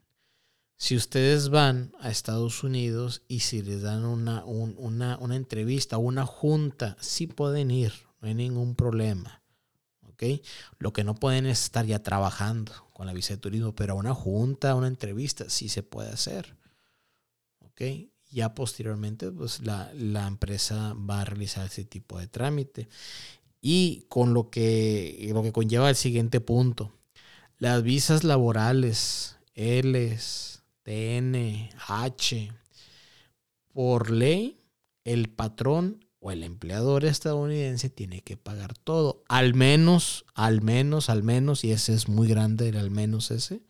[0.76, 6.26] si ustedes van a Estados Unidos y si les dan una, una, una entrevista una
[6.26, 9.42] junta, sí pueden ir, no hay ningún problema.
[10.08, 10.22] ¿ok?
[10.78, 14.14] Lo que no pueden es estar ya trabajando con la visa de turismo, pero una
[14.14, 16.56] junta, una entrevista, sí se puede hacer.
[17.60, 17.82] ¿ok?
[18.30, 22.88] Ya posteriormente, pues la, la empresa va a realizar ese tipo de trámite.
[23.60, 26.92] Y con lo que, lo que conlleva el siguiente punto,
[27.58, 32.52] las visas laborales, Ls, TNH.
[33.72, 34.60] Por ley,
[35.04, 39.22] el patrón o el empleador estadounidense tiene que pagar todo.
[39.28, 43.62] Al menos, al menos, al menos, y ese es muy grande, el al menos ese,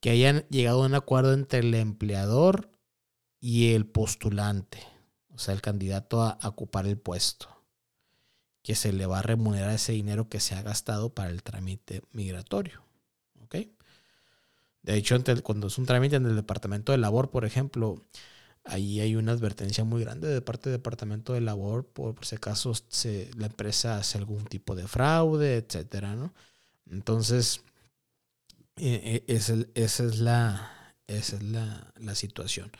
[0.00, 2.70] que hayan llegado a un acuerdo entre el empleador
[3.44, 4.78] y el postulante,
[5.34, 7.46] o sea, el candidato a, ocupar el puesto,
[8.62, 12.00] que se le va a remunerar ese dinero que se ha gastado para el trámite
[12.12, 12.82] migratorio.
[13.42, 13.56] ¿Ok?
[14.80, 18.02] De hecho, cuando es un trámite en el departamento de labor, por ejemplo,
[18.64, 22.72] ahí hay una advertencia muy grande de parte del departamento de labor por, si acaso
[23.36, 26.32] la empresa hace algún tipo de fraude, etcétera, ¿no?
[26.90, 27.62] Entonces,
[28.76, 29.38] eh, eh,
[29.74, 32.72] esa es la, esa es la, situación.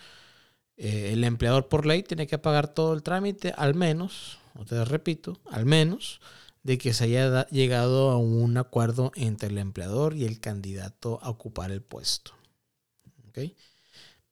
[0.76, 5.38] Eh, el empleador por ley tiene que pagar todo el trámite, al menos, te repito,
[5.50, 6.20] al menos
[6.64, 11.30] de que se haya llegado a un acuerdo entre el empleador y el candidato a
[11.30, 12.32] ocupar el puesto.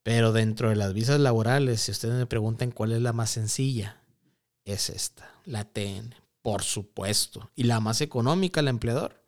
[0.03, 4.01] Pero dentro de las visas laborales, si ustedes me preguntan cuál es la más sencilla,
[4.65, 7.51] es esta, la TN, por supuesto.
[7.55, 9.23] Y la más económica, el empleador,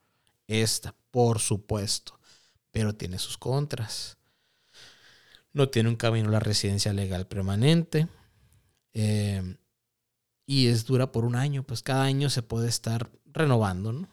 [0.47, 2.19] esta, por supuesto.
[2.71, 4.17] Pero tiene sus contras.
[5.55, 8.09] No tiene un camino a la residencia legal permanente.
[8.93, 9.57] Eh,
[10.47, 14.09] y es dura por un año, pues cada año se puede estar renovando, ¿no?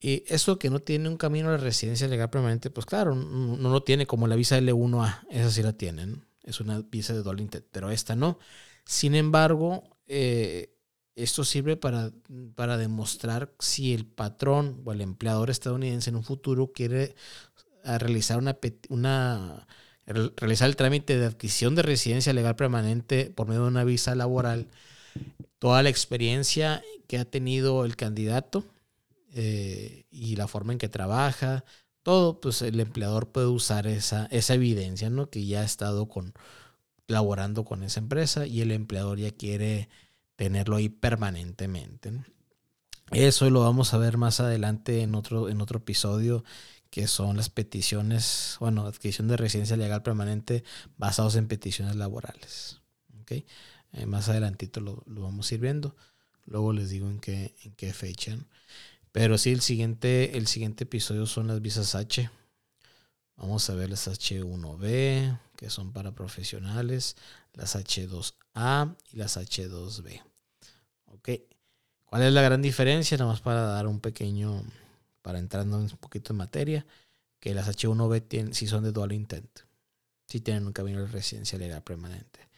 [0.00, 3.68] Y eso que no tiene un camino a la residencia legal permanente, pues claro, no
[3.68, 7.48] lo tiene como la visa L1A, esa sí la tienen, es una visa de doble
[7.70, 8.38] pero esta no.
[8.84, 10.74] Sin embargo, eh,
[11.14, 12.10] esto sirve para,
[12.56, 17.14] para demostrar si el patrón o el empleador estadounidense en un futuro quiere
[17.84, 19.68] eh, realizar una, una
[20.06, 24.68] realizar el trámite de adquisición de residencia legal permanente por medio de una visa laboral
[25.58, 28.64] toda la experiencia que ha tenido el candidato
[29.32, 31.64] eh, y la forma en que trabaja,
[32.02, 35.30] todo, pues el empleador puede usar esa, esa evidencia, ¿no?
[35.30, 36.34] Que ya ha estado con
[37.06, 39.88] laborando con esa empresa y el empleador ya quiere
[40.34, 42.12] tenerlo ahí permanentemente.
[43.12, 46.42] Eso lo vamos a ver más adelante en otro, en otro episodio,
[46.92, 50.62] que son las peticiones, bueno, adquisición de residencia legal permanente
[50.98, 52.82] basados en peticiones laborales.
[53.22, 53.46] ¿okay?
[53.92, 55.96] Eh, más adelantito lo, lo, vamos a ir viendo.
[56.44, 58.36] Luego les digo en qué, en qué fecha.
[59.10, 62.28] Pero sí, el siguiente, el siguiente episodio son las visas H.
[63.36, 67.16] Vamos a ver las H1B, que son para profesionales,
[67.54, 70.22] las H2A y las H2B.
[71.06, 71.30] ¿Ok?
[72.04, 73.16] ¿Cuál es la gran diferencia?
[73.16, 74.62] Nada más para dar un pequeño,
[75.22, 76.86] para entrando un poquito en materia,
[77.40, 79.60] que las H1B tienen, sí son de dual intent.
[80.26, 82.48] Sí tienen un camino de residencia legal permanente.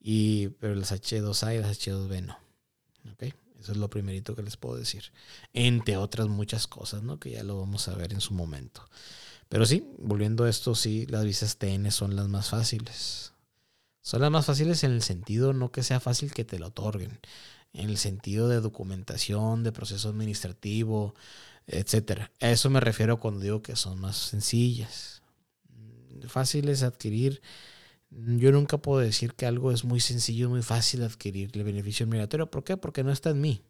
[0.00, 2.38] Y, pero las H2A y las H2B no.
[3.12, 3.34] ¿Ok?
[3.60, 5.12] Eso es lo primerito que les puedo decir.
[5.52, 7.18] Entre otras muchas cosas, ¿no?
[7.18, 8.88] Que ya lo vamos a ver en su momento.
[9.48, 13.32] Pero sí, volviendo a esto, sí, las visas TN son las más fáciles.
[14.02, 17.18] Son las más fáciles en el sentido no que sea fácil que te lo otorguen,
[17.72, 21.14] en el sentido de documentación, de proceso administrativo,
[21.66, 22.32] etcétera.
[22.40, 25.22] A eso me refiero cuando digo que son más sencillas.
[26.28, 27.42] Fáciles de adquirir.
[28.10, 32.06] Yo nunca puedo decir que algo es muy sencillo, muy fácil de adquirir el beneficio
[32.06, 32.50] migratorio.
[32.50, 32.76] ¿Por qué?
[32.76, 33.62] Porque no está en mí.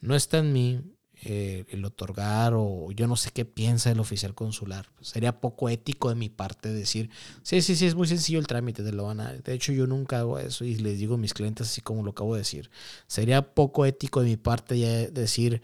[0.00, 0.80] No está en mí
[1.22, 4.86] eh, el otorgar o yo no sé qué piensa el oficial consular.
[5.02, 7.10] sería poco ético de mi parte decir,
[7.42, 9.32] sí, sí, sí, es muy sencillo el trámite, de lo van a...
[9.32, 12.12] De hecho, yo nunca hago eso y les digo a mis clientes así como lo
[12.12, 12.70] acabo de decir.
[13.06, 15.60] Sería poco ético de mi parte ya decir,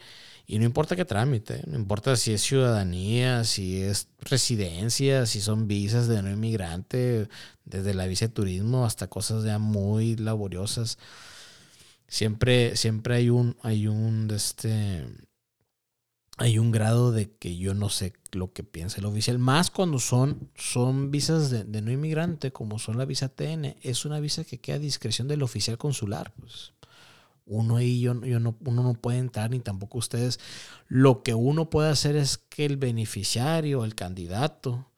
[0.46, 5.66] y no importa qué trámite, no importa si es ciudadanía, si es residencia, si son
[5.66, 7.28] visas de no inmigrante,
[7.64, 10.98] desde la visa de turismo hasta cosas ya muy laboriosas.
[12.08, 15.06] Siempre, siempre hay un, hay un, este,
[16.36, 19.98] hay un grado de que yo no sé lo que piensa el oficial, más cuando
[19.98, 24.58] son, son visas de, no inmigrante, como son la visa TN, es una visa que
[24.58, 26.34] queda a discreción del oficial consular.
[26.38, 26.74] Pues
[27.46, 30.38] uno ahí yo, yo no, uno no puede entrar, ni tampoco ustedes.
[30.88, 34.90] Lo que uno puede hacer es que el beneficiario, el candidato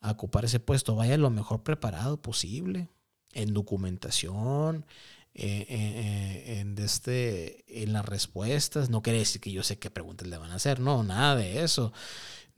[0.00, 2.88] a ocupar ese puesto, vaya lo mejor preparado posible,
[3.32, 4.86] en documentación,
[5.32, 8.90] eh, eh, en, este, en las respuestas.
[8.90, 11.62] No quiere decir que yo sé qué preguntas le van a hacer, no, nada de
[11.62, 11.92] eso.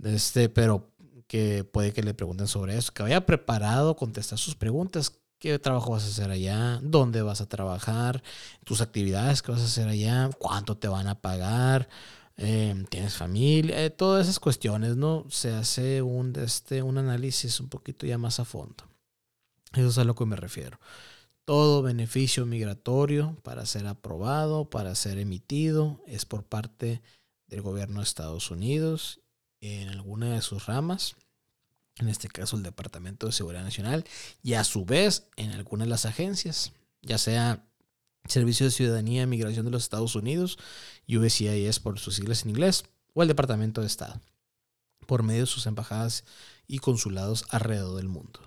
[0.02, 0.90] Este, pero
[1.26, 5.12] que puede que le pregunten sobre eso, que vaya preparado, contestar sus preguntas.
[5.38, 6.78] ¿Qué trabajo vas a hacer allá?
[6.82, 8.22] ¿Dónde vas a trabajar?
[8.64, 10.30] ¿Tus actividades que vas a hacer allá?
[10.38, 11.88] ¿Cuánto te van a pagar?
[12.36, 13.84] Em, ¿Tienes familia?
[13.84, 15.26] Eh, todas esas cuestiones, ¿no?
[15.30, 18.84] Se hace un, este, un análisis un poquito ya más a fondo.
[19.74, 20.78] Eso es a lo que me refiero
[21.44, 27.02] todo beneficio migratorio para ser aprobado, para ser emitido, es por parte
[27.46, 29.20] del gobierno de Estados Unidos
[29.60, 31.16] en alguna de sus ramas,
[31.96, 34.04] en este caso el Departamento de Seguridad Nacional,
[34.42, 37.64] y a su vez en algunas de las agencias, ya sea
[38.26, 40.58] Servicio de Ciudadanía y Migración de los Estados Unidos,
[41.08, 44.20] USCIS por sus siglas en inglés, o el Departamento de Estado,
[45.06, 46.24] por medio de sus embajadas
[46.66, 48.40] y consulados alrededor del mundo.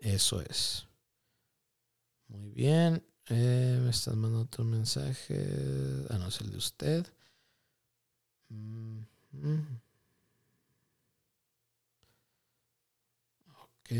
[0.00, 0.86] Eso es.
[2.30, 3.02] Muy bien.
[3.28, 5.36] Eh, me estás mandando otro mensaje.
[6.10, 7.06] Ah, no, es el de usted.
[13.62, 13.90] Ok.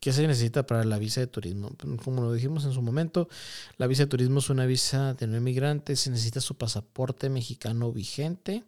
[0.00, 1.70] ¿Qué se necesita para la visa de turismo?
[2.02, 3.28] Como lo dijimos en su momento,
[3.76, 5.94] la visa de turismo es una visa de no inmigrante.
[5.94, 8.64] Se necesita su pasaporte mexicano vigente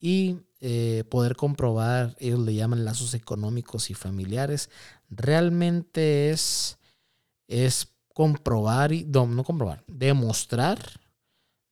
[0.00, 4.70] y eh, poder comprobar, ellos le llaman lazos económicos y familiares,
[5.10, 6.78] realmente es,
[7.46, 10.78] es comprobar, y, no, comprobar, demostrar,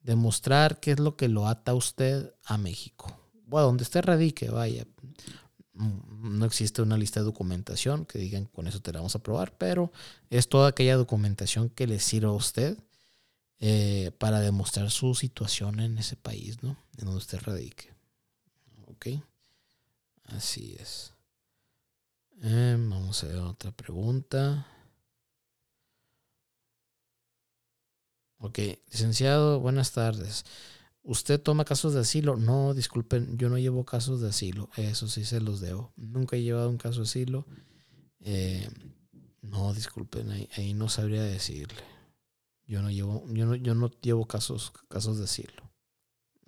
[0.01, 3.19] demostrar qué es lo que lo ata a usted a México.
[3.47, 4.87] Bueno, donde usted radique, vaya.
[5.73, 9.57] No existe una lista de documentación que digan con eso te la vamos a probar,
[9.59, 9.93] pero
[10.31, 12.79] es toda aquella documentación que le sirva a usted
[13.59, 16.77] eh, para demostrar su situación en ese país, ¿no?
[16.97, 17.93] En donde usted radique.
[18.87, 19.09] Ok.
[20.25, 21.16] Así es.
[22.41, 24.67] Em, vamos a ver otra pregunta.
[28.39, 28.59] Ok,
[28.91, 30.45] licenciado, buenas tardes.
[31.03, 32.37] ¿Usted toma casos de asilo?
[32.37, 34.71] No, disculpen, yo no llevo casos de asilo.
[34.77, 35.93] Eso sí se los debo.
[35.97, 37.47] Nunca he llevado un caso de asilo.
[38.21, 38.69] Eh,
[39.43, 41.83] no, disculpen, ahí, no sabría decirle.
[42.67, 45.71] Yo no llevo, yo no, yo no llevo casos, casos de asilo.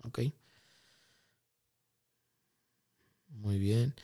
[0.04, 0.20] ¿Ok?
[3.30, 3.94] Muy bien.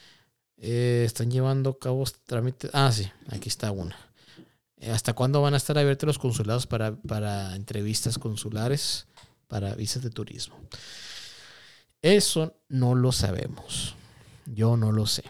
[0.57, 2.71] Eh, están llevando a cabo trámites.
[2.73, 3.97] Ah, sí, aquí está una.
[4.79, 9.07] Eh, ¿Hasta cuándo van a estar abiertos los consulados para, para entrevistas consulares,
[9.49, 10.57] para visas de turismo?
[12.03, 13.95] Eso no lo sabemos.
[14.47, 15.25] Yo no lo sé.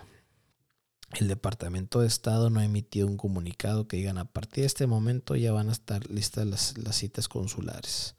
[1.21, 4.89] el Departamento de Estado no ha emitido un comunicado que digan a partir de este
[4.89, 8.17] momento ya van a estar listas las, las citas consulares.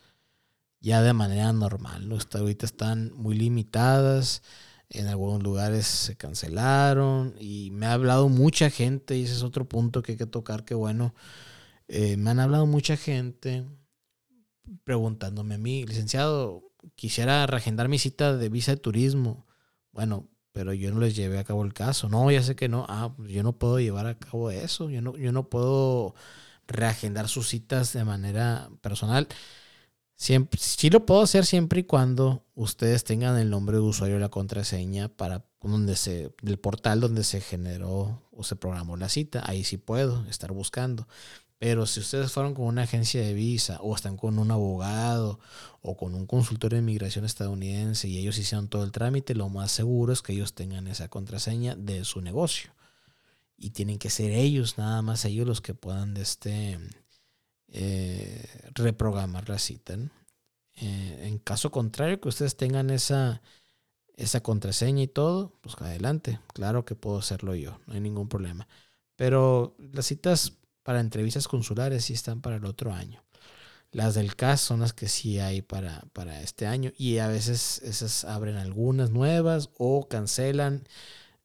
[0.79, 2.15] Ya de manera normal, ¿no?
[2.15, 4.41] Hasta ahorita están muy limitadas,
[4.95, 9.65] en algunos lugares se cancelaron y me ha hablado mucha gente y ese es otro
[9.67, 11.13] punto que hay que tocar, que bueno,
[11.87, 13.65] eh, me han hablado mucha gente
[14.83, 16.63] preguntándome a mí, licenciado,
[16.95, 19.45] quisiera reagendar mi cita de visa de turismo.
[19.91, 22.09] Bueno, pero yo no les llevé a cabo el caso.
[22.09, 22.85] No, ya sé que no.
[22.89, 24.89] Ah, pues yo no puedo llevar a cabo eso.
[24.89, 26.15] Yo no, yo no puedo
[26.67, 29.27] reagendar sus citas de manera personal.
[30.15, 34.19] Siempre, sí lo puedo hacer siempre y cuando ustedes tengan el nombre de usuario y
[34.19, 39.43] la contraseña para donde se, del portal donde se generó o se programó la cita.
[39.45, 41.07] Ahí sí puedo estar buscando.
[41.57, 45.39] Pero si ustedes fueron con una agencia de visa o están con un abogado
[45.81, 49.71] o con un consultor de inmigración estadounidense y ellos hicieron todo el trámite, lo más
[49.71, 52.71] seguro es que ellos tengan esa contraseña de su negocio.
[53.57, 56.77] Y tienen que ser ellos, nada más ellos los que puedan este,
[57.77, 59.97] eh, reprogramar la cita.
[60.75, 63.41] Eh, en caso contrario, que ustedes tengan esa,
[64.15, 66.39] esa contraseña y todo, pues adelante.
[66.53, 68.65] Claro que puedo hacerlo yo, no hay ningún problema.
[69.17, 70.53] Pero las citas
[70.83, 73.21] para entrevistas consulares sí están para el otro año.
[73.91, 77.81] Las del CAS son las que sí hay para, para este año y a veces
[77.83, 80.87] esas abren algunas nuevas o cancelan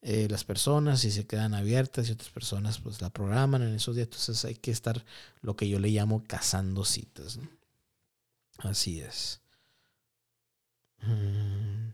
[0.02, 3.96] eh, las personas y se quedan abiertas y otras personas pues la programan en esos
[3.96, 4.06] días.
[4.06, 5.04] Entonces hay que estar
[5.42, 7.38] lo que yo le llamo cazando citas.
[8.58, 9.40] Así es.
[11.02, 11.90] Mm.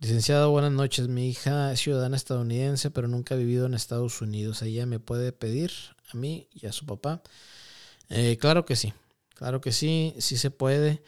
[0.00, 1.08] Licenciado, buenas noches.
[1.08, 4.62] Mi hija es ciudadana estadounidense, pero nunca ha vivido en Estados Unidos.
[4.62, 5.72] ¿Ella me puede pedir
[6.12, 7.22] a mí y a su papá?
[8.08, 8.94] Eh, claro que sí,
[9.34, 11.02] claro que sí, sí se puede.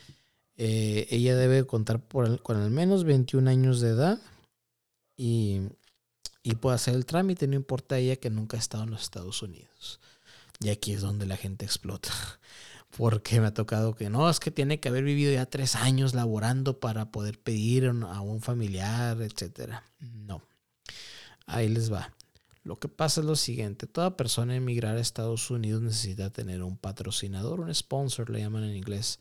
[0.56, 4.20] Eh, ella debe contar con al menos 21 años de edad
[5.16, 5.62] y,
[6.42, 9.42] y puede hacer el trámite, no importa ella que nunca ha estado en los Estados
[9.42, 10.00] Unidos.
[10.60, 12.10] Y aquí es donde la gente explota
[12.96, 16.14] porque me ha tocado que no, es que tiene que haber vivido ya tres años
[16.14, 19.84] laborando para poder pedir a un familiar, etcétera.
[20.00, 20.42] No,
[21.46, 22.12] ahí les va.
[22.64, 26.76] Lo que pasa es lo siguiente, toda persona emigrar a Estados Unidos necesita tener un
[26.76, 29.18] patrocinador, un sponsor, le llaman en inglés.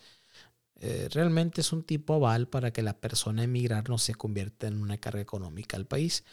[0.83, 4.81] Eh, realmente es un tipo aval para que la persona emigrar no se convierta en
[4.81, 6.23] una carga económica al país.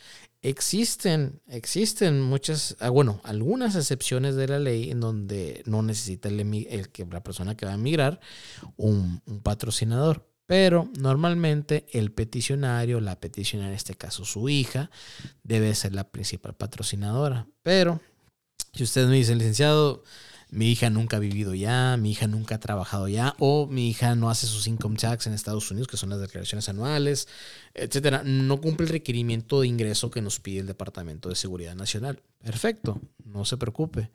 [0.41, 6.39] Existen, existen muchas, ah, bueno, algunas excepciones de la ley en donde no necesita el,
[7.11, 8.21] la persona que va a emigrar
[8.77, 10.27] un, un patrocinador.
[10.47, 14.91] Pero normalmente el peticionario, la peticionaria, en este caso su hija,
[15.43, 17.47] debe ser la principal patrocinadora.
[17.63, 18.01] Pero
[18.73, 20.05] si usted me dice, licenciado,
[20.51, 24.15] mi hija nunca ha vivido ya, mi hija nunca ha trabajado ya, o mi hija
[24.15, 27.29] no hace sus income tax en Estados Unidos, que son las declaraciones anuales,
[27.75, 32.23] etcétera, no cumple el requerimiento de ingreso que nos pide el Departamento de Seguridad Nacional.
[32.39, 34.11] Perfecto, no se preocupe.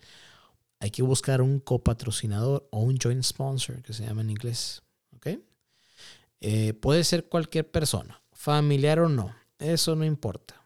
[0.80, 4.82] Hay que buscar un copatrocinador o un joint sponsor, que se llama en inglés.
[5.16, 5.28] ¿Ok?
[6.42, 10.63] Eh, puede ser cualquier persona, familiar o no, eso no importa.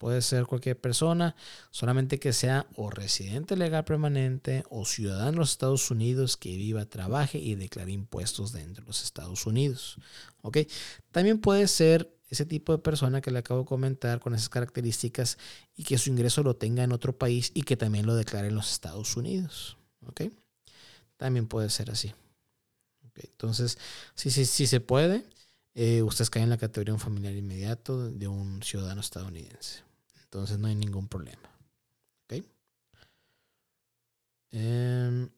[0.00, 1.36] Puede ser cualquier persona,
[1.70, 6.86] solamente que sea o residente legal permanente o ciudadano de los Estados Unidos que viva,
[6.86, 9.98] trabaje y declare impuestos dentro de los Estados Unidos.
[10.40, 10.60] ¿Ok?
[11.12, 15.36] También puede ser ese tipo de persona que le acabo de comentar con esas características
[15.76, 18.54] y que su ingreso lo tenga en otro país y que también lo declare en
[18.54, 19.76] los Estados Unidos.
[20.06, 20.22] ¿Ok?
[21.18, 22.14] También puede ser así.
[23.16, 23.76] Entonces,
[24.14, 25.26] sí, sí, sí se puede.
[25.74, 29.89] Eh, ustedes caen en la categoría de un familiar inmediato de un ciudadano estadounidense.
[30.30, 31.50] Entonces no hay ningún problema.
[32.24, 32.44] ¿Ok?
[34.52, 35.28] Em,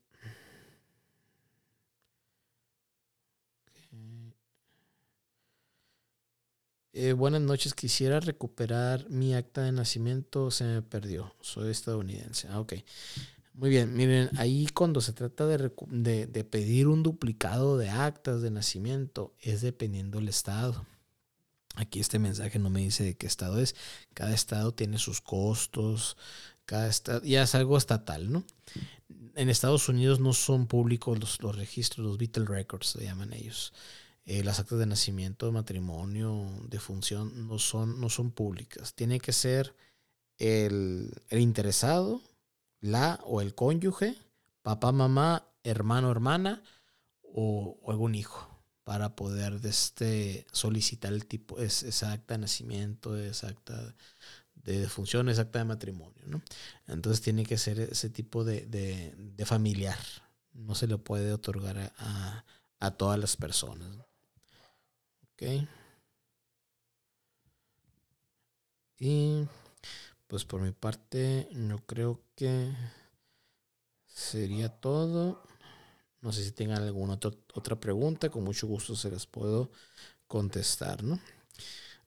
[6.93, 12.49] eh, buenas noches, quisiera recuperar mi acta de nacimiento, se me perdió, soy estadounidense.
[12.49, 12.75] Ah, ok.
[13.55, 18.43] Muy bien, miren, ahí cuando se trata de, de, de, pedir un duplicado de actas
[18.43, 20.85] de nacimiento, es dependiendo del estado.
[21.77, 23.75] Aquí este mensaje no me dice de qué estado es.
[24.15, 26.17] Cada estado tiene sus costos.
[26.67, 28.45] Cada estado, ya es algo estatal, ¿no?
[29.35, 33.73] En Estados Unidos no son públicos los, los registros, los Beatle Records, se llaman ellos.
[34.25, 38.95] Eh, las actas de nacimiento, de matrimonio, de función, no son, no son públicas.
[38.95, 39.75] Tiene que ser
[40.39, 42.21] el, el interesado,
[42.81, 44.17] la o el cónyuge,
[44.61, 46.63] papá, mamá, hermano, hermana
[47.23, 48.52] o, o algún hijo
[48.93, 53.95] para poder este, solicitar el tipo, es, esa acta de nacimiento, esa acta
[54.55, 56.23] de defunción, esa acta de matrimonio.
[56.27, 56.43] ¿no?
[56.87, 59.97] Entonces tiene que ser ese tipo de, de, familiar.
[60.53, 62.45] No se le puede otorgar a,
[62.81, 63.97] a todas las personas.
[65.33, 65.67] Ok.
[68.99, 69.49] Y
[70.27, 72.71] pues por mi parte, yo creo que
[74.07, 75.43] sería todo.
[76.23, 77.19] No sé si tengan alguna
[77.55, 79.71] otra pregunta, con mucho gusto se las puedo
[80.27, 81.21] contestar, ¿no?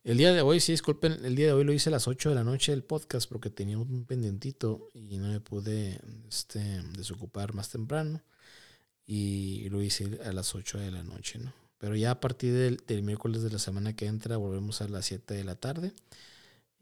[0.06, 2.30] El día de hoy, sí, disculpen, el día de hoy lo hice a las 8
[2.30, 6.00] de la noche del podcast porque tenía un pendientito y no me pude
[6.30, 6.60] este,
[6.96, 8.22] desocupar más temprano.
[9.08, 11.54] Y lo hice a las 8 de la noche, ¿no?
[11.80, 15.34] Pero ya a partir del, miércoles de la semana que entra volvemos a las 7
[15.34, 15.92] de la tarde.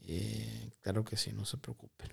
[0.05, 2.09] Eh, claro que sí, no se preocupen.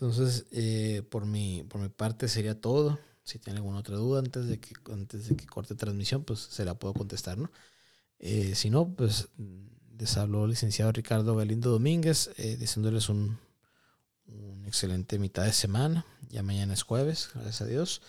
[0.00, 3.00] Entonces, eh, por, mi, por mi parte sería todo.
[3.24, 6.64] Si tienen alguna otra duda antes de que, antes de que corte transmisión, pues se
[6.64, 7.50] la puedo contestar, ¿no?
[8.20, 9.28] Eh, si no, pues
[9.98, 13.38] les habló el licenciado Ricardo Galindo Domínguez, eh, diciéndoles un,
[14.26, 16.06] un, excelente mitad de semana.
[16.30, 18.02] Ya mañana es jueves, gracias a Dios.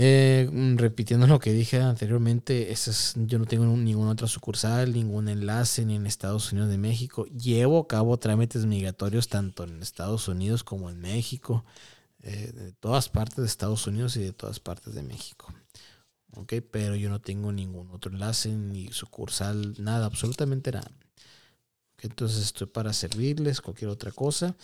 [0.00, 5.28] Eh, mm, repitiendo lo que dije anteriormente, es, yo no tengo ninguna otra sucursal, ningún
[5.28, 7.26] enlace ni en Estados Unidos de México.
[7.26, 11.64] Llevo a cabo trámites migratorios tanto en Estados Unidos como en México,
[12.22, 15.52] eh, de todas partes de Estados Unidos y de todas partes de México.
[16.36, 20.90] Okay, pero yo no tengo ningún otro enlace, ni sucursal, nada, absolutamente nada.
[22.02, 24.56] entonces estoy para servirles cualquier otra cosa.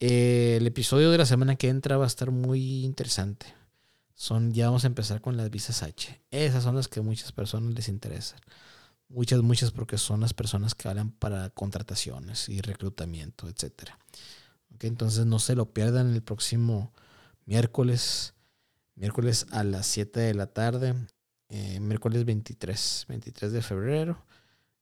[0.00, 3.46] Eh, el episodio de la semana que entra va a estar muy interesante.
[4.14, 6.20] Son, ya vamos a empezar con las visas H.
[6.30, 8.40] Esas son las que muchas personas les interesan.
[9.08, 13.48] Muchas, muchas porque son las personas que hablan para contrataciones y reclutamiento,
[14.80, 16.92] entonces no se lo pierdan el próximo
[17.46, 18.34] miércoles.
[18.94, 20.94] Miércoles a las 7 de la tarde.
[21.48, 24.24] Eh, miércoles 23, 23 de febrero.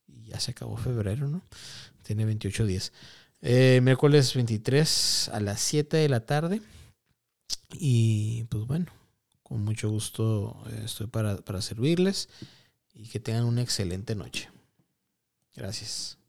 [0.06, 1.42] Y ya se acabó febrero, ¿no?
[2.02, 2.92] Tiene 28 días.
[3.40, 6.60] Eh, miércoles 23 a las 7 de la tarde.
[7.74, 8.86] Y pues bueno,
[9.42, 12.28] con mucho gusto eh, estoy para, para servirles
[12.94, 14.50] y que tengan una excelente noche.
[15.54, 16.21] Gracias.